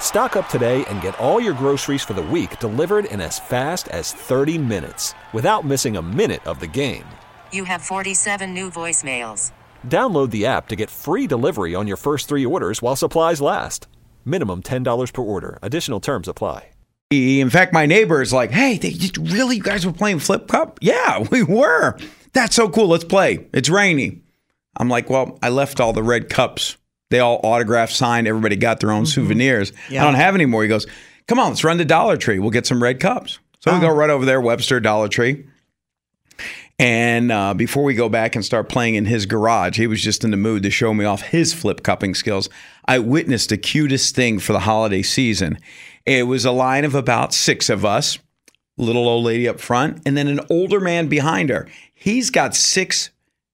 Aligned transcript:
Stock 0.00 0.36
up 0.36 0.48
today 0.48 0.84
and 0.86 1.02
get 1.02 1.18
all 1.18 1.38
your 1.40 1.52
groceries 1.52 2.02
for 2.02 2.14
the 2.14 2.22
week 2.22 2.58
delivered 2.60 3.04
in 3.06 3.20
as 3.20 3.38
fast 3.38 3.88
as 3.88 4.12
30 4.12 4.56
minutes 4.56 5.12
without 5.34 5.66
missing 5.66 5.98
a 5.98 6.02
minute 6.02 6.46
of 6.46 6.60
the 6.60 6.66
game. 6.66 7.04
You 7.52 7.64
have 7.64 7.82
47 7.82 8.54
new 8.54 8.70
voicemails. 8.70 9.52
Download 9.86 10.30
the 10.30 10.46
app 10.46 10.68
to 10.68 10.76
get 10.76 10.88
free 10.88 11.26
delivery 11.26 11.74
on 11.74 11.86
your 11.86 11.98
first 11.98 12.28
three 12.28 12.46
orders 12.46 12.80
while 12.80 12.96
supplies 12.96 13.42
last. 13.42 13.86
Minimum 14.24 14.62
$10 14.62 15.12
per 15.12 15.22
order. 15.22 15.58
Additional 15.60 16.00
terms 16.00 16.28
apply. 16.28 16.70
In 17.10 17.50
fact, 17.50 17.72
my 17.72 17.86
neighbor 17.86 18.20
is 18.20 18.32
like, 18.32 18.50
"Hey, 18.50 18.78
they 18.78 18.92
really, 19.20 19.56
you 19.56 19.62
guys 19.62 19.86
were 19.86 19.92
playing 19.92 20.18
Flip 20.18 20.48
Cup? 20.48 20.80
Yeah, 20.82 21.24
we 21.30 21.44
were. 21.44 21.96
That's 22.32 22.56
so 22.56 22.68
cool. 22.68 22.88
Let's 22.88 23.04
play. 23.04 23.46
It's 23.54 23.70
rainy." 23.70 24.22
I'm 24.76 24.88
like, 24.88 25.08
"Well, 25.08 25.38
I 25.40 25.50
left 25.50 25.78
all 25.78 25.92
the 25.92 26.02
red 26.02 26.28
cups. 26.28 26.76
They 27.10 27.20
all 27.20 27.40
autographed, 27.42 27.92
signed. 27.92 28.26
Everybody 28.26 28.56
got 28.56 28.80
their 28.80 28.90
own 28.90 29.06
souvenirs. 29.06 29.72
I 30.02 30.04
don't 30.04 30.14
have 30.14 30.34
any 30.34 30.46
more." 30.46 30.62
He 30.62 30.68
goes, 30.68 30.86
"Come 31.28 31.38
on, 31.38 31.50
let's 31.50 31.64
run 31.64 31.78
to 31.78 31.84
Dollar 31.84 32.16
Tree. 32.16 32.38
We'll 32.38 32.50
get 32.50 32.66
some 32.66 32.82
red 32.82 33.00
cups." 33.00 33.38
So 33.60 33.72
we 33.74 33.80
go 33.80 33.88
right 33.88 34.10
over 34.10 34.24
there, 34.24 34.40
Webster 34.40 34.78
Dollar 34.80 35.08
Tree. 35.08 35.44
And 36.78 37.32
uh, 37.32 37.54
before 37.54 37.84
we 37.84 37.94
go 37.94 38.08
back 38.08 38.36
and 38.36 38.44
start 38.44 38.68
playing 38.68 38.96
in 38.96 39.06
his 39.06 39.24
garage, 39.24 39.78
he 39.78 39.86
was 39.86 40.02
just 40.02 40.24
in 40.24 40.30
the 40.30 40.36
mood 40.36 40.62
to 40.62 40.70
show 40.70 40.92
me 40.92 41.04
off 41.06 41.22
his 41.22 41.54
flip 41.54 41.82
cupping 41.82 42.14
skills. 42.14 42.50
I 42.84 42.98
witnessed 42.98 43.48
the 43.48 43.56
cutest 43.56 44.14
thing 44.14 44.38
for 44.38 44.52
the 44.52 44.60
holiday 44.60 45.02
season. 45.02 45.58
It 46.04 46.26
was 46.26 46.44
a 46.44 46.52
line 46.52 46.84
of 46.84 46.94
about 46.94 47.32
six 47.32 47.70
of 47.70 47.84
us, 47.84 48.18
little 48.76 49.08
old 49.08 49.24
lady 49.24 49.48
up 49.48 49.58
front, 49.58 50.02
and 50.04 50.16
then 50.16 50.28
an 50.28 50.40
older 50.50 50.78
man 50.78 51.08
behind 51.08 51.48
her. 51.48 51.66
He's 51.94 52.28
got 52.30 52.54
six 52.54 53.10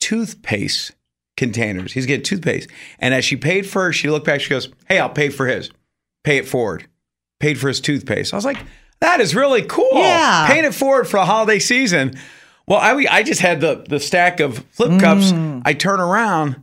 toothpaste 0.00 0.92
containers. 1.36 1.92
He's 1.92 2.06
getting 2.06 2.24
toothpaste. 2.24 2.70
And 2.98 3.14
as 3.14 3.24
she 3.24 3.36
paid 3.36 3.66
for 3.66 3.84
hers, 3.84 3.96
she 3.96 4.10
looked 4.10 4.26
back, 4.26 4.40
she 4.40 4.50
goes, 4.50 4.68
Hey, 4.88 4.98
I'll 4.98 5.10
pay 5.10 5.28
for 5.28 5.46
his. 5.46 5.70
Pay 6.22 6.38
it 6.38 6.48
forward. 6.48 6.86
Paid 7.40 7.58
for 7.58 7.68
his 7.68 7.80
toothpaste. 7.80 8.32
I 8.32 8.36
was 8.36 8.44
like, 8.44 8.58
that 9.00 9.20
is 9.20 9.34
really 9.34 9.62
cool. 9.62 9.90
Yeah. 9.92 10.46
Paying 10.46 10.64
it 10.64 10.74
forward 10.74 11.06
for 11.06 11.18
a 11.18 11.24
holiday 11.24 11.58
season. 11.58 12.18
Well, 12.66 12.78
I 12.78 13.04
I 13.10 13.22
just 13.22 13.40
had 13.40 13.60
the 13.60 13.84
the 13.86 14.00
stack 14.00 14.40
of 14.40 14.58
flip 14.70 14.98
cups. 15.00 15.32
Mm. 15.32 15.62
I 15.64 15.74
turn 15.74 16.00
around 16.00 16.62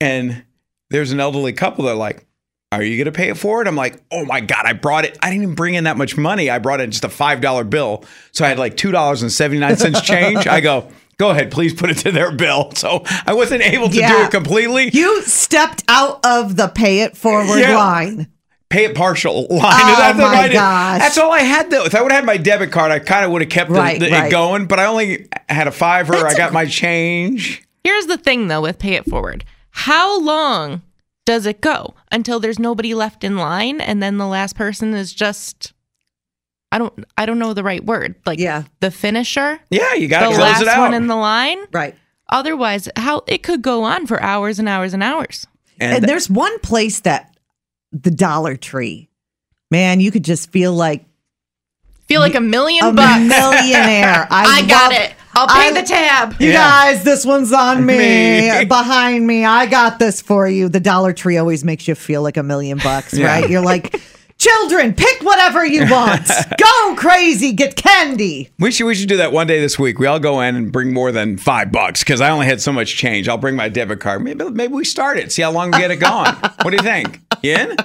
and 0.00 0.44
there's 0.90 1.10
an 1.10 1.20
elderly 1.20 1.52
couple 1.52 1.86
that 1.86 1.92
are 1.92 1.96
like, 1.96 2.24
Are 2.70 2.82
you 2.82 2.96
gonna 3.02 3.10
pay 3.10 3.30
it 3.30 3.36
forward? 3.36 3.66
I'm 3.66 3.74
like, 3.74 4.00
Oh 4.12 4.24
my 4.24 4.40
God, 4.40 4.64
I 4.66 4.74
brought 4.74 5.04
it. 5.04 5.18
I 5.20 5.30
didn't 5.30 5.42
even 5.42 5.54
bring 5.56 5.74
in 5.74 5.84
that 5.84 5.96
much 5.96 6.16
money. 6.16 6.48
I 6.50 6.60
brought 6.60 6.80
in 6.80 6.92
just 6.92 7.04
a 7.04 7.08
five 7.08 7.40
dollar 7.40 7.64
bill. 7.64 8.04
So 8.30 8.44
I 8.44 8.48
had 8.48 8.58
like 8.60 8.76
two 8.76 8.92
dollars 8.92 9.22
and 9.22 9.32
seventy 9.32 9.58
nine 9.58 9.76
cents 9.76 10.00
change. 10.02 10.46
I 10.46 10.60
go, 10.60 10.88
Go 11.18 11.30
ahead, 11.30 11.50
please 11.50 11.74
put 11.74 11.90
it 11.90 11.98
to 11.98 12.12
their 12.12 12.30
bill. 12.32 12.70
So 12.76 13.02
I 13.26 13.34
wasn't 13.34 13.62
able 13.62 13.88
to 13.88 13.94
do 13.94 14.00
it 14.02 14.30
completely. 14.30 14.90
You 14.92 15.22
stepped 15.22 15.82
out 15.88 16.20
of 16.24 16.56
the 16.56 16.68
pay 16.68 17.00
it 17.00 17.16
forward 17.16 17.58
Yeah. 17.58 17.76
line. 17.76 18.28
pay 18.70 18.84
it 18.84 18.94
partial 18.94 19.46
line. 19.48 19.48
Oh, 19.50 19.96
That's 19.98 20.18
my 20.18 20.24
I 20.26 20.46
did. 20.48 20.52
gosh. 20.54 20.98
That's 21.00 21.18
all 21.18 21.32
I 21.32 21.40
had 21.40 21.70
though. 21.70 21.84
If 21.84 21.94
I 21.94 22.02
would 22.02 22.12
have 22.12 22.20
had 22.20 22.26
my 22.26 22.36
debit 22.36 22.70
card, 22.70 22.92
I 22.92 22.98
kind 23.00 23.24
of 23.24 23.32
would 23.32 23.40
have 23.42 23.50
kept 23.50 23.70
Right, 23.70 23.98
the, 23.98 24.10
right. 24.10 24.26
it 24.26 24.30
going. 24.30 24.66
But 24.66 24.78
I 24.78 24.84
only 24.86 25.26
had 25.48 25.66
a 25.66 25.72
fiver. 25.72 26.12
That's 26.12 26.24
I 26.24 26.32
a- 26.32 26.36
got 26.36 26.52
my 26.52 26.66
change. 26.66 27.62
Here's 27.82 28.06
the 28.06 28.18
thing 28.18 28.46
though 28.48 28.60
with 28.62 28.78
pay 28.78 28.94
it 28.94 29.06
forward. 29.06 29.44
How 29.70 30.20
long 30.20 30.82
does 31.26 31.46
it 31.46 31.60
go 31.60 31.94
until 32.12 32.38
there's 32.40 32.58
nobody 32.58 32.94
left 32.94 33.24
in 33.24 33.36
line 33.36 33.80
and 33.80 34.02
then 34.02 34.18
the 34.18 34.26
last 34.26 34.54
person 34.54 34.94
is 34.94 35.12
just 35.12 35.72
I 36.70 36.78
don't 36.78 37.04
I 37.16 37.24
don't 37.26 37.38
know 37.38 37.54
the 37.54 37.62
right 37.64 37.84
word. 37.84 38.14
Like 38.26 38.38
Yeah. 38.38 38.64
the 38.80 38.90
finisher? 38.90 39.58
Yeah, 39.70 39.94
you 39.94 40.08
got 40.08 40.20
The 40.20 40.30
to 40.30 40.34
close 40.36 40.38
last 40.40 40.62
it 40.62 40.68
out. 40.68 40.80
one 40.80 40.94
in 40.94 41.06
the 41.06 41.16
line? 41.16 41.58
Right. 41.72 41.94
Otherwise, 42.30 42.88
how 42.96 43.22
it 43.26 43.42
could 43.42 43.62
go 43.62 43.84
on 43.84 44.06
for 44.06 44.22
hours 44.22 44.58
and 44.58 44.68
hours 44.68 44.92
and 44.92 45.02
hours. 45.02 45.46
And, 45.80 46.04
there's 46.04 46.28
one 46.28 46.58
place 46.60 47.00
that 47.00 47.34
the 47.92 48.10
Dollar 48.10 48.56
Tree, 48.56 49.08
man, 49.70 50.00
you 50.00 50.10
could 50.10 50.24
just 50.24 50.50
feel 50.50 50.72
like 50.74 51.04
Feel 52.08 52.20
like 52.20 52.34
a 52.34 52.40
million 52.40 52.84
a 52.86 52.92
bucks. 52.92 53.20
millionaire. 53.20 54.26
I, 54.30 54.64
got 54.66 54.92
love- 54.92 55.00
it. 55.02 55.14
I'll 55.34 55.46
pay 55.46 55.68
I- 55.68 55.80
the 55.80 55.86
tab. 55.86 56.40
You 56.40 56.48
Yeah. 56.48 56.54
guys, 56.54 57.04
this 57.04 57.24
one's 57.24 57.52
on 57.52 57.84
me, 57.86 57.96
Me. 58.58 58.64
behind 58.64 59.26
me. 59.26 59.44
I 59.44 59.66
got 59.66 59.98
this 59.98 60.20
for 60.22 60.48
you. 60.48 60.68
The 60.68 60.80
Dollar 60.80 61.12
Tree 61.12 61.36
always 61.38 61.64
makes 61.64 61.86
you 61.86 61.94
feel 61.94 62.22
like 62.22 62.36
a 62.36 62.42
million 62.42 62.78
bucks, 62.78 63.12
Yeah. 63.14 63.26
right? 63.26 63.48
You're 63.48 63.60
like, 63.62 64.00
children, 64.38 64.94
pick 64.94 65.22
whatever 65.22 65.64
you 65.66 65.80
want. 65.90 66.30
Go 66.58 66.94
crazy, 66.96 67.52
get 67.52 67.76
candy. 67.76 68.50
we 68.58 68.70
should 68.70 68.86
we 68.86 68.94
should 68.94 69.08
do 69.08 69.18
that 69.18 69.32
one 69.32 69.46
day 69.46 69.60
this 69.60 69.78
week. 69.78 69.98
We 69.98 70.06
all 70.06 70.20
go 70.20 70.40
in 70.40 70.56
and 70.56 70.72
bring 70.72 70.92
more 70.92 71.12
than 71.12 71.36
five 71.36 71.70
bucks 71.70 72.02
because 72.02 72.20
I 72.20 72.30
only 72.30 72.46
had 72.46 72.60
so 72.60 72.72
much 72.72 72.96
change. 72.96 73.28
I'll 73.28 73.38
bring 73.38 73.56
my 73.56 73.68
debit 73.68 74.00
card. 74.00 74.22
Maybe 74.22 74.48
maybe 74.50 74.72
we 74.72 74.84
start 74.84 75.18
it. 75.18 75.32
See 75.32 75.42
how 75.42 75.50
long 75.50 75.70
we 75.70 75.78
get 75.78 75.90
it 75.90 75.96
going. 75.96 76.32
what 76.62 76.70
do 76.70 76.76
you 76.76 76.82
think? 76.82 77.20
You 77.42 77.54
in? 77.54 77.76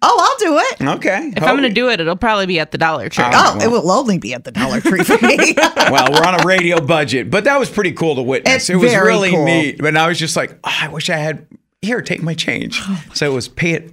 Oh, 0.00 0.16
I'll 0.20 0.38
do 0.38 0.58
it. 0.58 0.96
Okay. 0.96 1.32
If 1.36 1.42
I'm 1.42 1.56
going 1.56 1.62
to 1.68 1.70
do 1.70 1.90
it, 1.90 1.98
it'll 1.98 2.14
probably 2.14 2.46
be 2.46 2.60
at 2.60 2.70
the 2.70 2.78
Dollar 2.78 3.08
Tree. 3.08 3.24
Oh, 3.26 3.58
oh 3.60 3.64
it 3.64 3.68
will 3.68 3.90
only 3.90 4.18
be 4.18 4.32
at 4.32 4.44
the 4.44 4.52
Dollar 4.52 4.80
Tree 4.80 5.02
for 5.02 5.18
me. 5.26 5.54
well, 5.56 6.12
we're 6.12 6.24
on 6.24 6.40
a 6.40 6.46
radio 6.46 6.80
budget, 6.80 7.30
but 7.30 7.42
that 7.44 7.58
was 7.58 7.68
pretty 7.68 7.90
cool 7.90 8.14
to 8.14 8.22
witness. 8.22 8.54
It's 8.54 8.70
it 8.70 8.76
was 8.76 8.92
very 8.92 9.08
really 9.08 9.30
cool. 9.32 9.44
neat. 9.44 9.78
But 9.78 9.96
I 9.96 10.06
was 10.06 10.16
just 10.16 10.36
like, 10.36 10.52
oh, 10.62 10.76
I 10.82 10.86
wish 10.86 11.10
I 11.10 11.16
had 11.16 11.48
here, 11.82 12.00
take 12.00 12.22
my 12.22 12.34
change. 12.34 12.80
So 13.14 13.28
it 13.28 13.34
was 13.34 13.48
pay 13.48 13.72
it 13.72 13.92